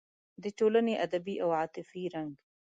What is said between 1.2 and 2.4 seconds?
او عاطفي رنګ